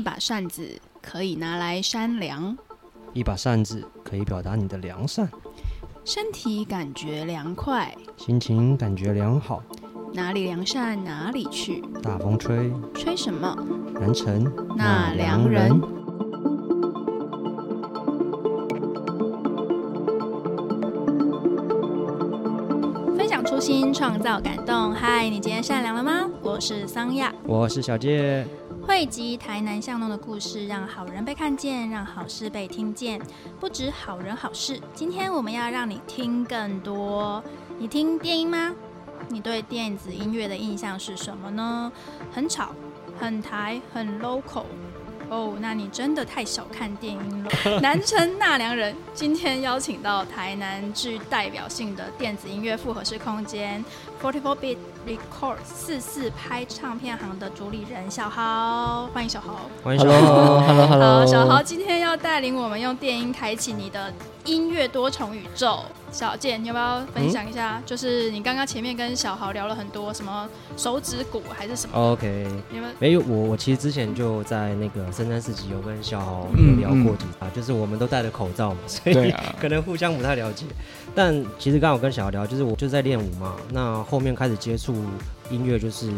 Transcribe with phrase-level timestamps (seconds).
[0.00, 2.56] 一把扇子可以拿来扇凉，
[3.12, 5.28] 一把扇子可以表达你的良善，
[6.06, 9.62] 身体感觉凉快，心情感觉良好，
[10.14, 13.54] 哪里良善哪里去，大风吹，吹什么？
[13.92, 15.78] 南城那良人。
[23.18, 24.94] 分享初心，创造感动。
[24.94, 26.26] 嗨，你今天善良了吗？
[26.42, 27.30] 我是桑亚。
[27.44, 28.46] 我是小杰，
[28.86, 33.20] 汇集台南巷弄的故事，让好人被看见，让好事被听见。
[33.58, 37.42] 不止好人好事，今天我们要让你听更多。
[37.78, 38.74] 你听电音吗？
[39.28, 41.92] 你对电子音乐的印象是什么呢？
[42.32, 42.74] 很吵，
[43.18, 44.64] 很台，很 local。
[45.28, 47.50] 哦，那你真的太小看电音了。
[47.80, 53.84] 南城纳凉人今天邀请到台南具代表性的电子音乐复合式空间
[54.22, 59.62] Forty Four Bit Records 四四拍唱片行的主理人小豪，欢迎小豪。
[59.82, 64.12] 欢迎小豪 Hello，Hello，Hello， 好，小豪今天要带领我们用电音开启你的
[64.44, 65.80] 音乐多重宇宙。
[66.12, 67.80] 小健，你要不要分享一下？
[67.86, 80.66] 就是你刚刚前面跟小豪聊了很多什么手指鼓还是什么？OK，你们没有我，我其实之前就在那个深山市集有跟小豪嗯聊过几次，就是我们都戴着口罩嘛，所以 可能互相不太了解。
[81.14, 84.92] 但其实刚好跟小豪聊，就是我就在练舞嘛，那后面开始接触
[85.50, 86.08] 音乐，就是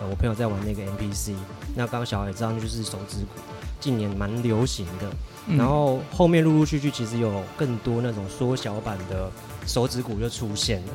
[0.00, 1.34] 呃我朋友在玩那个 MPC，
[1.76, 3.40] 那刚刚小孩也知道，就是手指鼓，
[3.78, 5.08] 近年蛮流行的。
[5.48, 9.28] 嗯然后后面陆陆续续其实有更多那种缩小版的
[9.66, 10.92] 手指鼓就出现了。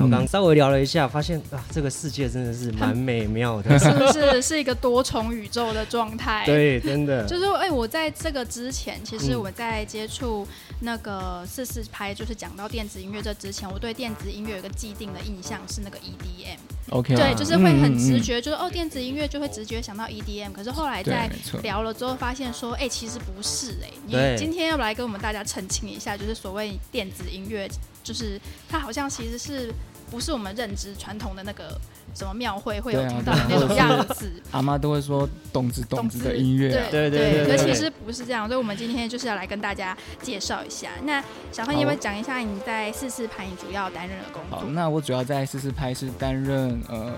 [0.00, 3.76] 然后刚刚稍微聊了一下，发现啊，这个世界真的是蛮美妙的。
[3.78, 6.44] 是不是 是一个多重宇宙的状态？。
[6.46, 7.26] 对，真的。
[7.26, 10.46] 就是哎、我在这个之前，其实嗯我在接触
[10.80, 16.56] 那个四四拍，就是讲到电子音乐这之前，我对电子音乐有一个既定的印象是那个 EDM，、
[16.90, 20.52] OK，对，就是会很直嗯，觉，就是哦，电子音乐就会直觉想到 EDM。
[20.52, 21.30] 可是后来，在，
[21.62, 27.68] 聊了之后，发现说，哎、其实不是哎、你今天要来跟我们大家澄清一下，就是所谓电子音乐，
[28.02, 29.72] 就是它好像其实是
[30.10, 31.80] 不是我们认知传统的那个
[32.14, 34.30] 什么庙会会有听到的那种样子。
[34.50, 40.90] 阿妈都会说动子动子的音乐啊，对对对可其实不是这样，所以我们今天就是要来跟大家介绍一下。
[41.04, 41.22] 那
[41.52, 44.70] 小辉，你要不要讲一下你在四四拍你主要担任的工好，作？
[44.70, 47.14] 那我主要在四四拍是担任呃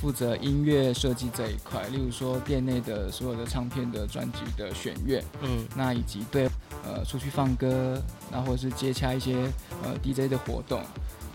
[0.00, 6.46] 负责音乐设计这一块，例如说店内的所有的唱片的专辑的选乐，嗯，那以及对
[6.84, 9.34] 呃出去放歌，那或者是接洽一些
[9.82, 10.82] 呃 DJ 的活动。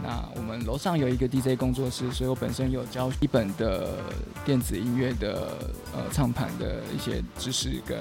[0.04, 3.98] 那我们楼上有一个 DJ 工作室，所以我本身有教一本的
[4.44, 5.58] 电子音乐的
[5.94, 7.98] 呃唱盘的一些知识跟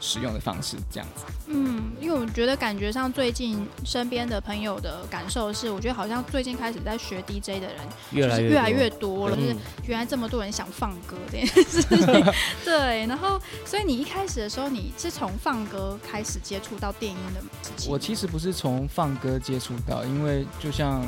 [0.00, 1.24] 使用的方式，这样子。
[1.48, 7.76] 嗯，因为我觉得感觉上最近身边的朋友的感受是，我觉得好像最近开始在学 DJ 的人
[8.12, 12.24] 越来越就是越来多越多了，嗯就是原来这么多人想放歌这件事情。
[12.64, 17.48] 对，然后所以你一开始的时候，你是从放歌开始接触到电音的吗
[17.88, 21.00] 我其实不是从放歌接触到，因为就像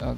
[0.00, 0.16] 呃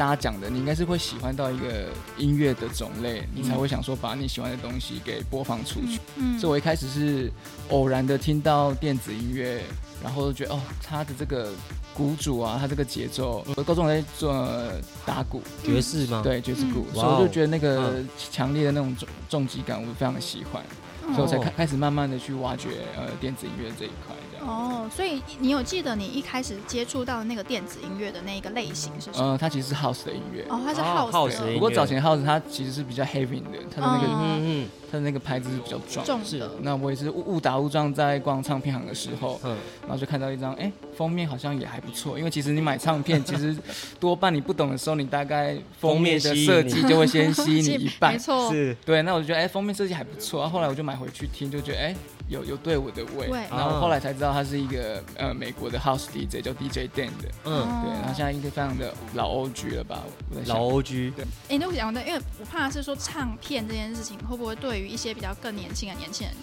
[0.00, 6.00] 大家讲的，你应该是会喜欢到一个音乐的种类，你才会想说把你喜欢的东西给播放出去。
[6.16, 7.30] 嗯所以我一开始是
[7.68, 9.62] 偶然的听到电子音乐，
[10.02, 11.52] 然后就觉得哦，他的这个
[11.92, 18.08] 鼓组啊，他这个节奏，我高中在做呃打鼓，爵士吗？，对爵士鼓，所以我就觉得那个嗯。
[18.30, 20.62] 强烈的那种重重击感，我非常的喜欢，
[21.06, 21.40] 嗯所以我才哦。
[21.44, 24.16] 开开始慢慢的去挖掘呃电子音乐这一块。
[24.40, 29.34] 哦，所以你有记得你一开始接触到那个电子音乐的那一个类型是什么？
[29.34, 30.44] 嗯，它其实是 house 的音乐。
[30.48, 36.24] 哦，它是哦 house 不过早前 house 它其实是比较 heavy 的，它的那个、嗯嗯它的那个拍子是比较壮。
[36.24, 42.18] 是重的，那我也是误误打误撞在逛唱片行的时候，嗯然后就看到一张，哎、封面好像也还不错。
[42.18, 43.56] 因为其实你买唱片，其实
[44.00, 48.18] 多半你不懂的时候，你大概封面的设计就会先吸引你 一没半。
[48.18, 50.40] 错，嗯，是对，那我就觉得，哎、封面设计还不错。
[50.40, 51.94] 然后后来我就买回去听，就觉得，哎、
[52.30, 53.28] 有有队伍的胃。
[53.28, 57.28] 胃然后后来才知道他是一个呃美国的 house DJ，叫 DJ Dan 的。
[57.44, 60.02] 嗯，对，然后现在应该非常的老 OG 了吧？
[60.30, 60.56] 我在想。
[60.56, 61.12] 老 OG，
[61.48, 66.34] 哎、那我想问，因为我怕是说唱片这件事情会不会对于一些比较更年轻的年轻人，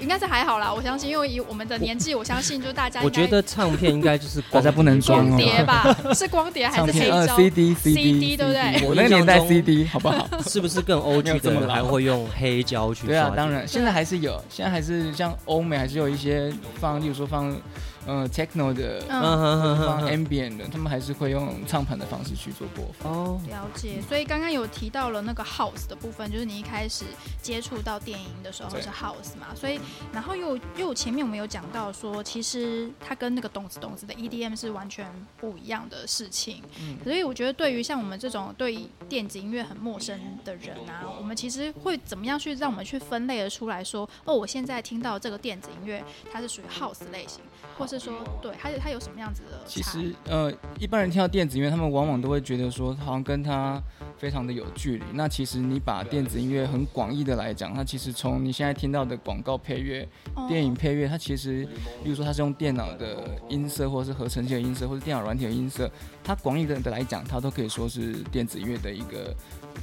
[0.00, 0.72] 应该是还好啦。
[0.72, 10.26] 我相信，因为以我们的年纪，我相信就大家我觉得唱片应该就是 大家不能装光哦碟吧， 是光碟还是黑胶？CD CD 对不对我那个年代 CD 好不好？
[10.46, 17.56] 是不是更 OG 的这么还会用黑胶去对啊，当然，现在还是有，现在还是像欧美还是有一些放，例如说放
[18.06, 23.12] 呃 techno 的，嗯嗯哼哼放哼哼 ambient 的，他们还是会用唱盘的方式去做播放。
[23.12, 27.04] 哦，了解，所以刚刚有提到了那个 house 的部分，就是你一开始
[27.42, 29.80] 接触到电影的时候是 house 嘛，所以
[30.12, 35.06] 然后又又前面我们有讲到说，其实它跟那个动子动子的 EDM 是完全
[35.36, 36.62] 不一样的事情。
[36.80, 47.40] 嗯所以我觉得对于像我们这种对电子音乐很陌生的人啊，我们其实会怎么样去让我们去分类的出来说，哦，我现在听到这个电子音乐，它是属于 house 类型，
[47.78, 49.82] 或是说对它它有什么样子的其？
[49.82, 53.80] 实呃，一般人听到电子音乐，他们往往都会觉得说，好像跟它
[54.18, 55.04] 非常的有距离。
[55.12, 61.66] 那其实你把电子音乐很广义的来讲，它其实从你现在听到的广告配乐、哦电影配乐，它其实，
[62.04, 65.90] 比如说它是用电脑的音色，或者是合成器的音色，或者电脑软体的音色，
[66.22, 69.34] 它广义的的来讲，它都可以说是电子音乐的一个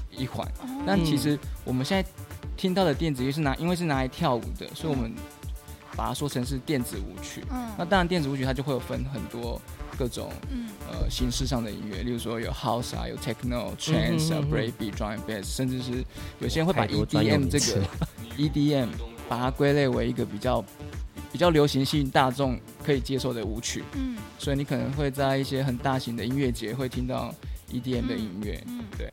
[0.10, 0.48] 一环。
[0.62, 2.10] 哦但其实我们现在
[2.58, 5.14] 听到的电子乐是拿，因为是拿来跳舞的，所以我们
[5.96, 7.42] 把它说成是电子舞曲。
[7.52, 7.72] 嗯。
[7.78, 9.62] 那嗯当然，电子舞曲它就会有分很多
[9.98, 10.70] 各种嗯。
[10.90, 14.50] 呃形式上的音乐，例如说有 house 啊，有 techno、trance 啊、嗯嗯。
[14.50, 16.04] 嗯 breakbeat、drum and bass，甚至是
[16.40, 17.82] 有些人会把 EDM 这个
[18.38, 18.88] EDM
[19.30, 20.64] 把它归类为一个比较
[21.32, 24.18] 比较流行性、大众可以接受的舞曲，嗯。
[24.38, 27.34] 所以你可能会在一些很大型的音乐节会听到
[27.72, 28.62] EDM 的音乐。
[28.68, 29.12] 嗯，对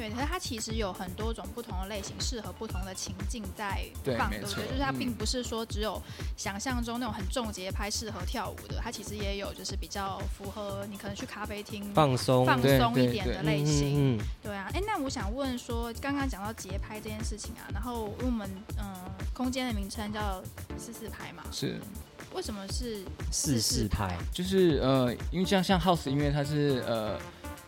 [0.00, 3.84] 对，可是它其实有很多种不同的类型，适合不同的情境在
[4.16, 4.66] 放，对不对？
[4.66, 6.00] 就是它嗯并不是说只有
[6.38, 14.18] 想象中那种很重节拍适合跳舞的，它其实也有就是比较符合你可能去咖啡厅放松，放松一点的对类型。
[14.42, 18.94] 对啊，哎，那我想问说，刚刚讲到节拍这件事情啊，然后我们嗯、
[19.34, 20.42] 空间的名称叫
[20.78, 21.78] 四四拍嘛，是，
[22.32, 27.18] 为什么是四四拍，就是呃，因为像像 house 音乐，它是呃，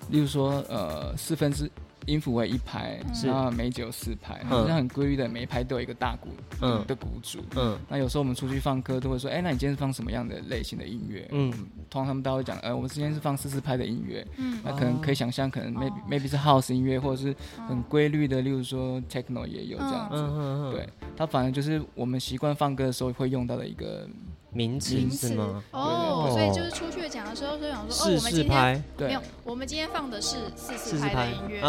[0.09, 1.71] 例如说呃四分之
[2.07, 4.49] 音符为一拍，是然后每节有四拍，嗯。
[4.49, 6.29] 好像很规律的，每一拍都有一个大鼓
[6.61, 6.85] 嗯。
[6.87, 7.39] 的鼓组。
[7.57, 7.79] 嗯。
[7.89, 11.29] 那有时候我们出去放歌都会说，哎、那你今天是放什么样的类型的音乐？
[11.31, 11.51] 嗯，
[11.89, 14.27] 通常他们都会讲，呃，我们今天是放四四拍的音乐。
[14.37, 14.59] 嗯。
[14.65, 16.03] 那可能可以想象，可能 maybe、哦。
[16.11, 17.35] maybe 是 house 音乐，或者是
[17.69, 20.17] 很嗯规律的，例如说 techno 也有这样子。
[20.17, 24.09] 嗯嗯嗯，对，它反而就是我们习惯放歌的时候会用到的一个，
[24.53, 25.63] 名词名词是吗？
[25.71, 31.61] 哦，所以就是出去讲的时候，就想说，哦，四四我们今天拍，对没有，我们今天放的是四四拍拍的音乐。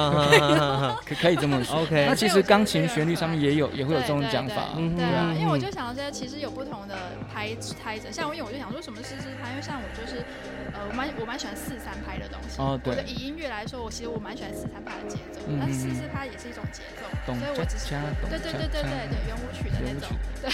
[1.05, 1.81] 可 可以这么说。
[1.81, 4.69] OK 那其实钢琴旋律上面也有也会有这种讲法。
[4.75, 6.95] 嗯对啊，嗯因为我就想说，其实有不同的
[7.33, 10.25] 拍拍子，像我，因为我就想说什么四四拍，因为像我就是，
[10.73, 12.61] 呃，我蛮我蛮喜欢四三拍的东西。
[12.61, 17.95] 哦对以音乐来说，我其实我蛮喜欢四三拍的节奏，嗯但是四四拍也是一种节奏，懂所以我只是。
[18.29, 20.11] 对对对对对对，圆舞曲的那种
[20.43, 20.51] 对，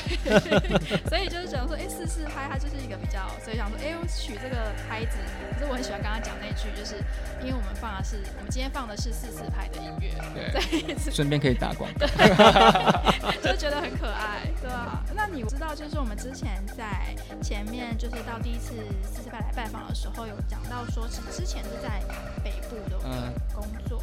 [1.10, 5.18] 所以就是想说，哎，四四拍它就是一个比较，所以想说，哎，我取这个拍子，
[5.54, 6.96] 可是我很喜欢刚刚讲那句，就是
[7.42, 12.06] 因为我们放的是，我们今天放的是四四拍的音乐，对，对，顺便可以打广告。
[13.42, 15.04] 就觉得很可爱，对啊。
[15.16, 18.74] 那你知道，就是我们之前在前面，就是到第一次
[19.04, 22.02] 四四拍来拜访的时候，有讲到说是之前是在
[22.44, 24.02] 北部的嗯，工作，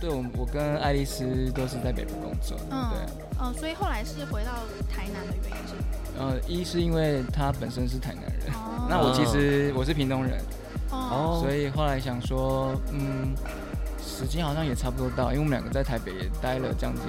[0.00, 2.56] 对我我跟爱丽丝都是在北部工作。
[2.70, 2.98] 嗯对，
[3.40, 4.52] 嗯，所以后来是回到
[4.88, 5.74] 台南的原因是，
[6.18, 10.40] 呃，一是因为他本身是台南人，哦那我其实我是屏东人，
[10.90, 13.34] 哦，所以后来想说，嗯，
[14.00, 17.04] 时间好像也差不多到，因为我们两个在台北也待了将近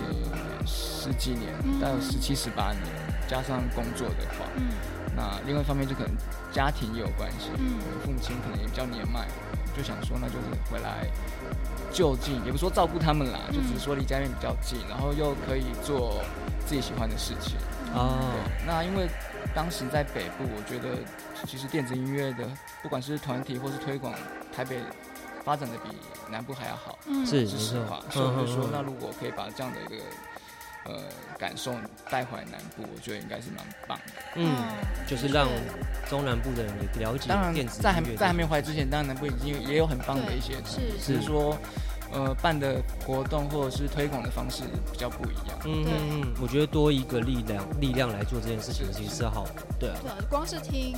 [0.66, 2.84] 十几年，嗯大概有十七十八年，
[3.28, 4.70] 加上工作的话，嗯。
[5.16, 6.12] 那另外一方面就可能
[6.54, 7.80] 家庭也有关系，嗯。
[8.06, 9.28] 父母亲可能也比较年迈，
[9.76, 11.06] 就想说那就是回来
[11.92, 16.22] 就近，也不是说照顾他们啦，嗯就只是说离家里面比较近，然后又可以做
[16.66, 17.58] 自己喜欢的事情。
[17.94, 19.08] 哦，对，那因为
[19.56, 20.98] 当时在北部，我觉得
[21.48, 22.48] 其实电子音乐的
[22.84, 24.14] 不管是团体或是推广，
[24.56, 24.80] 台北
[25.44, 25.90] 发展的比
[26.30, 28.00] 南部还要好，嗯是是实话。
[28.06, 29.96] 嗯所以我就说那如果可以把这样的一个
[30.86, 31.02] 呃
[31.38, 31.74] 感受
[32.10, 34.14] 带回来南部，我觉得应该是蛮棒的。
[34.36, 34.50] 嗯，
[35.08, 35.48] 就是让
[36.10, 40.98] 中南部的人也了解当然电子，在还音乐在还没回来之前，当然南部已经也有很棒的一些，是。
[41.00, 41.56] 只是说
[42.12, 45.60] 呃办的活动或者是推广的方式比较不一样。
[45.66, 50.98] 嗯嗯嗯，我觉得多一个力量力量来做这件事情，其实是好的，对啊，对，光是听，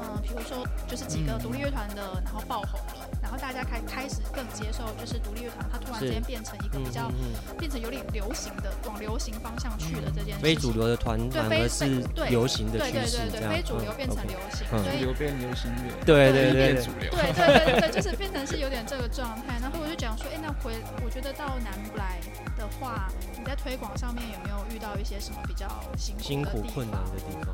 [0.00, 1.38] 嗯，比如说就是几个嗯。
[1.42, 2.95] 独立乐团的，然后爆红了，
[3.26, 10.38] 然后大家开开始更接受，就是独立乐团它突然之间变成一个嗯比较嗯变成有点流行的，往流行方向去的这件事情。
[10.38, 17.10] 嗯，非主流的团对非反而是对流行的对对趋势，对对，这样非主流嗯变成流行，嗯所以主流变流行乐，对对对对对变主流。
[17.10, 19.58] 对对对对对，就是变成是有点这个状态。
[19.60, 22.20] 然后我就讲说，哎，那回我觉得到南部来
[22.56, 25.66] 的话，你在推广上面有没有遇到一些什么比较
[25.98, 27.50] 辛苦辛苦的困难的地方，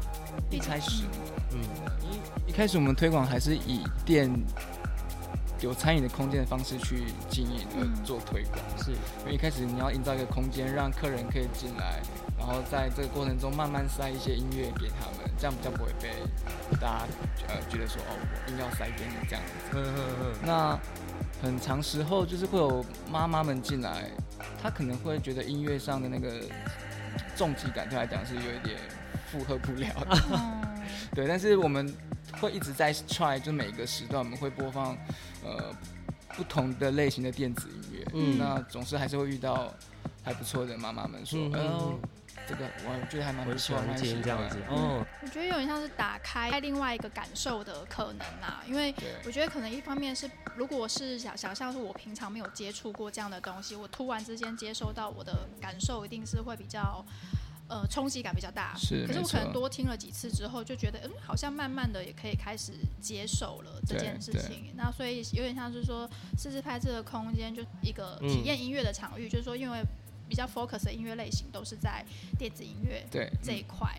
[0.50, 1.04] 一开始，
[1.52, 1.64] 嗯
[2.04, 4.28] 一一开始我们推广还是以电
[5.62, 8.58] 有餐饮的空间的方式去经营和做推广。
[8.78, 8.90] 是
[9.20, 12.02] 因为一开始你要营造一个空间，让客人可以进来，
[12.36, 16.10] 然后在这个过程中慢慢塞一些音乐给他们，这样比较不会被
[16.80, 17.06] 大家
[17.48, 19.76] 呃觉得说哦，我硬要塞给你这样子。
[19.76, 20.78] 嗯嗯嗯，那
[21.40, 24.10] 很长时候就是会有妈妈们进来，
[24.60, 26.42] 她可能会觉得音乐上的那个
[27.36, 28.78] 重击感对她来讲是有一点
[29.30, 30.18] 负荷不了的。
[30.32, 30.62] 嗯
[31.14, 31.94] 对，但是我们
[32.40, 34.96] 会一直在 try，就每个时段我们会播放
[35.44, 35.74] 呃
[36.36, 38.38] 不同的类型的电子音乐，嗯。
[38.38, 39.72] 那总是还是会遇到
[40.24, 42.08] 还不错的妈妈们说，嗯哎呦嗯，
[42.48, 57.04] 这个我觉得还蛮不错，我很喜欢听这样子欢哦，我觉得有点像是打开另外一个感受的可能啦，因为我觉得可能一方面是，如果是想想象是我平常没有接触过这样的东西，我突然之间接收到我的感受，一定是会比较。
[57.72, 64.74] 呃，冲击感比较大，可是我可能多听了几次之后，就觉得，嗯，好像慢慢的也可以开始接受了这件事情。
[64.76, 68.28] 那所以有点像是说，试试拍这个空间，就一个嗯。
[68.28, 69.82] 体验音乐的场域，就是说，因为
[70.28, 72.04] 比较 focus 的音乐类型都是在
[72.38, 73.98] 电子音乐对这一块，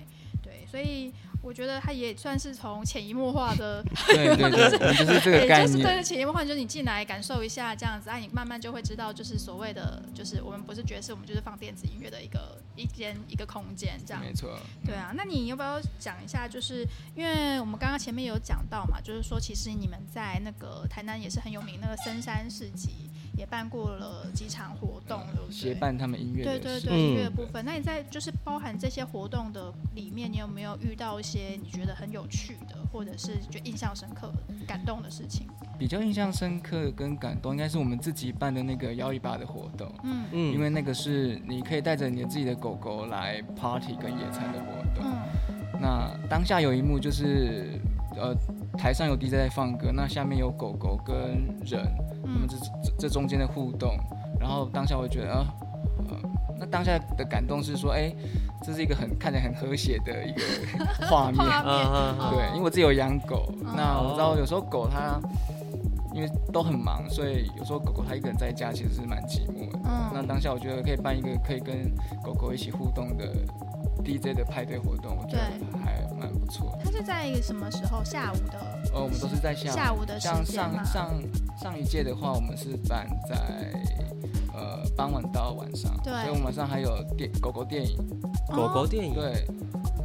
[0.54, 14.22] 对，所以我觉得他也算是从潜移默化的， 对对对，就是这个对，概就是对，潜移默化，就是你进来感受一下这样子，啊，你慢慢就会知道，就是所谓的，就是我们不是爵士，我们就是放电子音乐的一个一间一个空间这样。
[14.24, 16.48] 没错，对啊，那你要不要讲一下？
[16.48, 25.52] 就是因为我们刚刚前面有讲到嘛，就是说其实你们在那个台南也是很有名，那个深山市集也办过了几场活动，对不对？
[25.52, 27.64] 协办他们音乐对对对，嗯音乐部分。
[27.66, 34.32] 那你在就是包含这些活动的里面，你有没有遇到一些你觉得很有趣的，或者是就印象深刻、
[34.68, 35.48] 感动的事情？
[35.78, 39.92] 比较印象深刻跟感动，应该是我们自己办的那个摇尾巴的活动。
[40.04, 45.04] 嗯嗯，因为那个是你可以带着你的自己的狗狗来 party 跟野餐的活动。
[45.04, 47.78] 嗯那当下有一幕就是，
[48.16, 48.36] 呃，
[48.78, 51.16] 台上有 DJ 在放歌，那下面有狗狗跟
[51.66, 51.86] 人，
[52.24, 53.98] 那么嗯这这这中间的互动，
[54.40, 55.46] 然后当下我就觉得，啊，
[56.10, 56.18] 呃，
[56.60, 58.14] 那当下的感动是说，哎、
[58.62, 60.42] 这是一个很看起来很和谐的一个
[61.08, 61.38] 画面。
[61.44, 61.88] 画面。
[61.88, 65.20] 嗯嗯对，因为我自己有养狗，哦那我知道有时候狗它
[66.14, 69.80] 因为都很忙，所以有时候狗狗它一个人在家其实是蛮寂寞的。
[69.86, 70.12] 嗯。
[70.14, 71.92] 那当下我觉得可以办一个可以跟
[72.24, 73.26] 狗狗一起互动的
[74.04, 75.52] DJ 的派对活动，我觉得
[76.96, 78.04] 是在一个什么时候？
[78.04, 78.60] 下午的
[78.94, 79.76] 呃，我们都是在下午。
[79.76, 81.12] 下午的时像上上
[81.60, 83.36] 上一届的话，我们是办在
[84.54, 87.98] 呃傍晚到晚上，对所以我们晚上还有电狗狗电影，
[88.50, 89.44] 狗狗哦电影，对，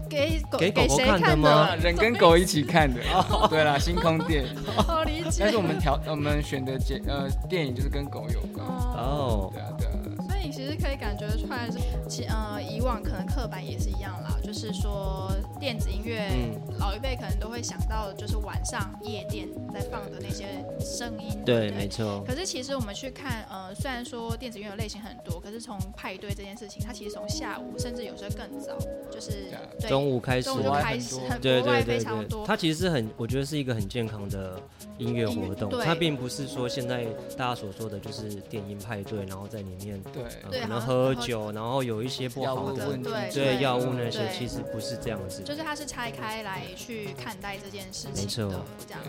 [0.08, 3.02] 给狗给狗狗看的吗啊人跟狗一起看的，
[3.50, 4.56] 对啦，星空电影。
[4.76, 5.38] 好理解。
[5.40, 9.92] 但是我们调我们选的节呃电影就是跟狗有关，哦，哦，对啊对啊，
[10.26, 11.78] 所以其实可以感觉出来是，
[12.08, 12.57] 其呃以
[12.88, 15.30] 往可能刻板也是一样啦，就是说
[15.60, 28.76] 电子音乐，嗯老一辈可能都会想到就是晚上夜店在放的那些声音，对，不没错，可是其实我们去看，呃，虽然说电子音乐类型很多，可是从派对这件事情，它其实从下午，甚至有时候更早，
[29.10, 32.46] 就是对啊对中午开始中午就开始，很多很对外对对对非常多，。
[32.46, 34.58] 它其实是很，我觉得是一个很健康的
[34.96, 37.04] 音乐活动它并不是说现在
[37.36, 45.44] 大家所说的就是电音派对，然后在里面对可能喝酒，然后有一些不好问题，对对药物那些，其实不是这样的事情。
[45.44, 49.00] 就是它是拆开来去看待这件事情的，这样。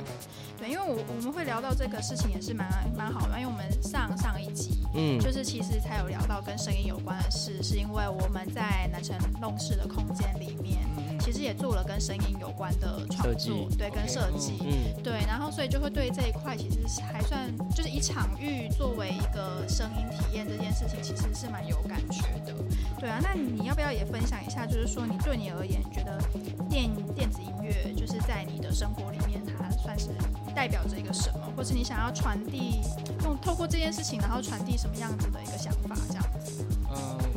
[0.58, 10.80] 对，因为我我们会聊到这个事情也是蛮蛮好的，因为我们上上一集嗯，就是其实才有聊到跟声音有关的事，是因为我们在南城弄事的空间里面，
[11.32, 14.54] 其实也做了跟声音有关的创作，对，跟设计。
[14.62, 22.54] 嗯，对，然后所以就会对这一块其实还算，就是以场域作为一个声音体验这件事情，其实是蛮有感觉的。
[23.00, 26.20] 对啊，那你要不要也分享一下，就是说你对你而言，觉得
[26.68, 30.08] 电电子音乐就是在你的生活里面，它算是
[30.56, 32.82] 代表着一个什么，或是你想要传递，
[33.24, 36.66] 用透过这件事情，然后传递什么样子的一个想法，这样子。
[36.90, 37.29] 呃，我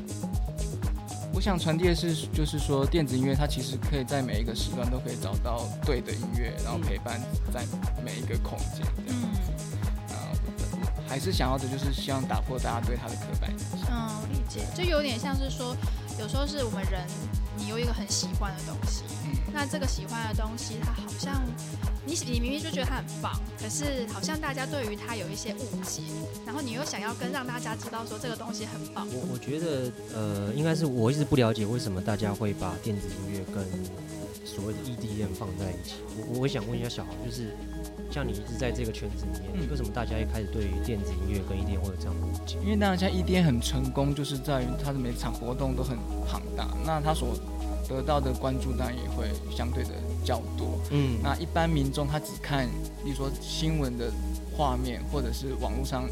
[1.42, 7.20] 想传递的是，就是说电子音乐它其实可以在每一个时段都可以找到对的音乐，然后陪伴
[7.52, 7.66] 在
[8.04, 9.20] 每一个空间这样。
[11.08, 13.90] 还是想要的就是希望打破大家对它的刻板印象。
[13.90, 15.76] 嗯，我理解，就有点像是说，
[16.18, 17.04] 有时候是我们人，
[17.58, 19.21] 你有一个很喜欢的东西，嗯，
[19.52, 21.42] 那这个喜欢的东西，它好像
[22.06, 26.02] 你你明明就觉得它很棒，可是好像大家对于它有一些误解，
[26.46, 29.06] 然后你又想要跟让大家知道说这个东西很棒。
[29.10, 33.64] 我我觉得呃，应该是我一直不了解为什么大家会把电子音乐跟
[34.44, 35.96] 所谓的 EDM 放在一起。
[36.28, 37.54] 我我想问一下小豪，就是
[38.10, 42.56] 像你一直在这个圈子里面，嗯为什么大家一开始对于电子音乐跟 EDM 会有这样的误解？
[42.64, 47.36] 因为当然，像 EDM 很成功，就是在于它的每场活动都很庞大，那它所
[47.92, 49.90] 得到的关注当然也会相对的
[50.24, 50.78] 较多。
[50.90, 52.66] 嗯，那一般民众他只看，
[53.04, 54.10] 例如说新闻的
[54.56, 56.08] 画面或者是网络上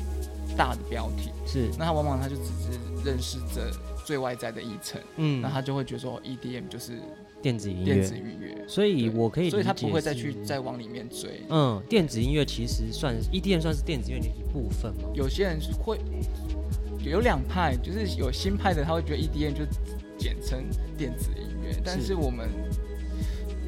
[0.57, 3.71] 大的标题，是，那他往往他就只是认识这
[4.05, 5.41] 最外在的一层，嗯。
[5.41, 6.99] 那他就会觉得说 EDM 就是
[7.41, 7.85] 电子音乐。
[7.85, 11.43] 电子乐，音乐，所以我可以所以他不会再去再往里面追。
[11.49, 15.99] 嗯，电子音乐其实算 EDM 算是电子音乐的一部分嘛，有些人会
[17.03, 19.65] 有两派，就是有新派的，他会觉得 EDM 就
[20.19, 20.65] 简称
[20.99, 21.40] 电子音
[21.75, 22.15] 乐，但是。
[22.15, 22.49] 我们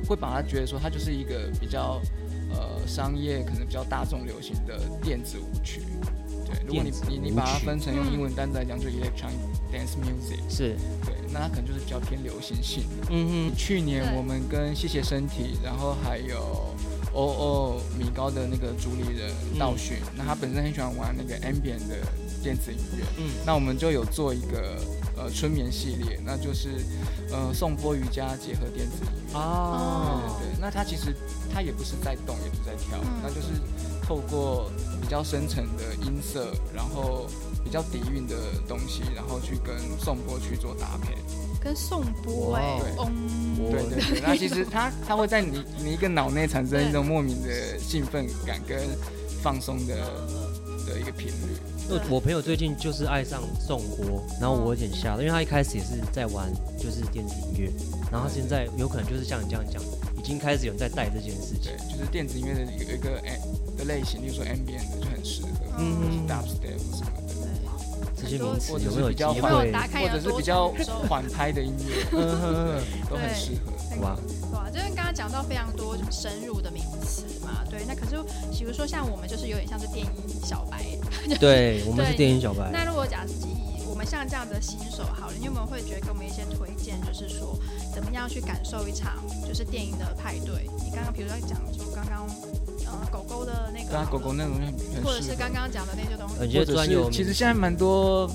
[0.07, 2.03] 会把它觉得说它就是一个比较
[2.51, 5.81] 呃商业，可能比较大众流行的电子舞曲。
[6.45, 8.13] 对，如果你你你把它分成用嗯。
[8.13, 9.41] 英文单词来讲，就 electronic
[9.73, 13.07] dance music，是，对，那它可能就是比较偏流行性的。
[13.11, 16.75] 嗯嗯，去年我们跟谢谢身体，然后还有
[17.15, 19.59] O O 米高的那个主理人嗯。
[19.59, 21.97] 道训，那他本身很喜欢玩那个 ambient 的
[22.43, 24.77] 电子音乐，嗯，那我们就有做一个
[25.23, 26.71] 呃春眠系列，那就是
[27.31, 29.39] 呃颂钵瑜伽结合电子音乐。
[29.39, 31.15] 哦，对对对，那它其实
[31.53, 33.49] 它也不是在动，也不是在跳，嗯那就是
[34.03, 37.29] 透过比较深层的音色，然后
[37.65, 38.35] 比较底蕴的
[38.67, 41.15] 东西，然后去跟颂钵去做搭配。
[41.63, 42.81] 跟颂钵哎
[43.71, 48.81] 对对对，那其实 它它会在你你一个脑内产生一种莫名的兴奋感跟
[49.41, 49.95] 放松的
[50.87, 51.57] 的一个频率。
[51.89, 57.71] 我我朋友最近就是爱上颂歌，然后我有点吓到，因为他一开始也是在玩就是电子音乐，
[58.11, 59.83] 然后他现在有可能就是像你这样讲，
[60.17, 61.73] 已经开始有人在带这件事情。
[61.77, 63.39] 对，，就是电子音乐的有一个哎
[63.77, 65.49] 的类型，例如说 ambient 的就很适合，
[65.79, 66.27] 嗯。
[66.27, 67.32] dubstep 什么的。
[68.23, 69.73] 这些名词有没有机会？
[69.73, 70.69] 打开或者是比较
[71.09, 72.05] 缓拍的音乐，
[73.11, 73.73] 都很适合。
[74.01, 74.17] 哇，
[74.53, 78.17] 哇，就是刚刚讲到非常多深入的名词嘛，对，那可是
[78.57, 80.13] 比如说像我们就是有点像是电音
[80.45, 80.85] 小白，
[81.39, 87.59] 对我们是电音小白，那如果假设以我们像这样的新手好了，你有没有会觉得给我们一些推荐，就是说
[87.95, 90.71] 怎么样去感受一场就是电影的派对？
[90.83, 92.27] 你刚刚比如说讲说刚刚
[93.01, 94.55] 呃狗狗的那对啊，个，狗狗那种
[94.95, 95.21] 很或者。
[95.23, 98.31] 是刚刚讲的那些东西，有些或者专有名是其实现在蛮多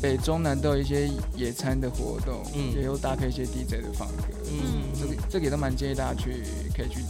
[0.00, 2.74] 北中南都有一些野餐的活动，嗯。
[2.74, 4.84] 也有搭配一些 DJ 的放歌，嗯。
[4.98, 6.42] 这个这个也都蛮建议大家去
[6.74, 7.02] 可以去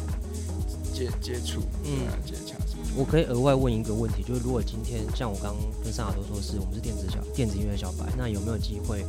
[0.93, 2.07] 接接触，嗯。
[2.07, 2.55] 嗯，接洽。
[2.55, 2.68] 什么的。
[2.97, 9.05] 我可以额外问一个问题，就是如果今天像我刚刚跟上海都说是我们是电子小电子音乐小白，那有没有机会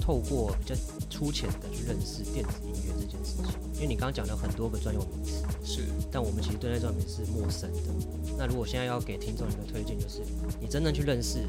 [0.00, 0.74] 透过比较
[1.08, 3.54] 粗浅的去认识电子音乐这件事情？
[3.74, 7.78] 因为你刚刚讲了很多个专有名词，是，但我们其实对那专有名词是陌生的。
[8.36, 10.20] 那如果现在要给听众一个推荐，就是
[10.60, 11.46] 你真正去认识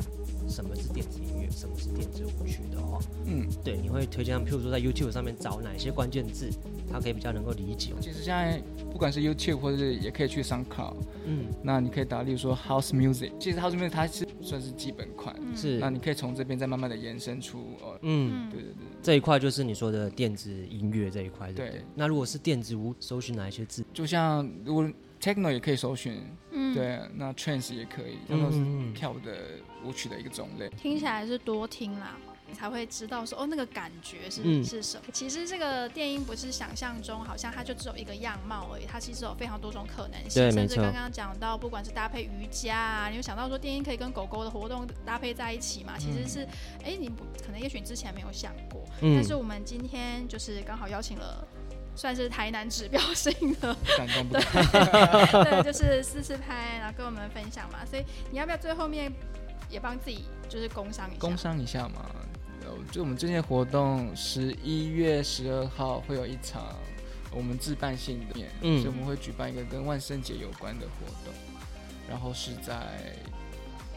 [0.49, 6.49] 什么是电子音乐，什么是电子舞曲的话，嗯，对，你会推荐他们，譬如说在 YouTube 上面找哪些关键字，
[6.91, 7.93] 他可以比较能够理解。
[8.01, 18.47] 其实现在不管是 YouTube 或者是也可以去 SoundCloud，嗯，那你可以打，例如说 House Music，其实 House Music 它是算是基本款，嗯是那，你可以从这边再慢慢的延伸出，哦，嗯。
[18.47, 18.85] 嗯对对对。
[19.01, 21.79] 这一块就是你说的电子音乐这一块，对不对？
[21.79, 23.85] 对那如果是电子舞，搜寻哪一些字？
[23.93, 24.89] 就像如果
[25.21, 26.15] techno 也可以首选，
[26.51, 29.38] 嗯，对，那 trance 也可以，它都是嗯，跳舞的
[29.84, 30.69] 舞曲的一个种类。
[30.69, 35.03] 听起来是多听啦，你才会知道说哦那个感觉是、嗯是什么。
[35.13, 40.41] 其实这个电音不是想象中好像它就只有一个样貌而已，它其实有非常多种可能性。
[40.41, 45.97] 对没错甚至刚刚讲到，不管是搭配瑜伽啊，你有想到说电音可以跟狗狗的活动搭配在一起嘛？
[45.97, 46.47] 其实是，
[46.84, 51.47] 哎、你不可能也许你之前没有想过，嗯但是我们今天就是刚好邀请了。
[51.99, 54.41] 算是台南指标性的，感动不对？
[55.43, 57.79] 对，就是四四拍，然后跟我们分享嘛。
[57.85, 59.12] 所以你要不要最后面
[59.69, 61.19] 也帮自己就是工商一下？
[61.19, 62.09] 工商一下嘛，
[62.62, 66.73] 呃就我们最近的活动，十一月十二号会有一场
[67.31, 71.33] 我们自办性的，嗯所以我们会举办一个跟万圣节有关的活动，
[72.09, 73.13] 然后是在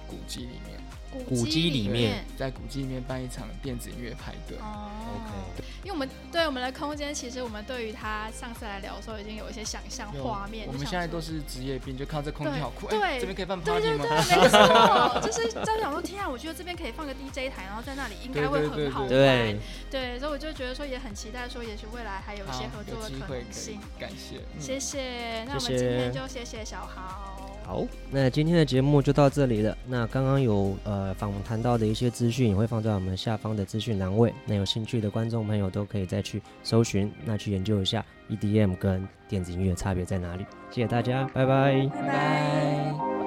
[0.08, 4.58] 古迹里面，古迹里面在古迹里面办一场电子音乐派对。
[4.58, 10.66] 哦 OK 因为我们对我们的空间，其实我们对于他上次来聊的时候，已经有一些想象画面。
[10.68, 14.04] 我们现在都是职业病，就看到这空间好酷，这边可以办对 party 对吗？
[14.08, 19.08] 对， 没错，就是在想说，天啊，我觉得这边可以放个 DJ 台，然后在那里应该会对对很好玩。
[19.08, 19.58] 对，
[19.90, 24.38] 对，所以我就觉得说也很期待，说也许未来还有一些合作的可能性。，感谢。
[24.54, 27.31] 嗯谢谢，那我们今天就谢谢小豪。
[27.64, 29.76] 好，那今天的节目就到这里了。
[29.86, 34.32] 那刚刚有呃访谈到的一些资讯，也会放在我们下方的资讯栏位。
[34.44, 40.44] 那有兴趣的观众朋友都可以再去搜寻，那去研究一下 EDM 跟电子音乐差别在哪里。
[40.70, 41.72] 谢谢大家，拜拜。
[41.86, 43.21] 拜拜拜。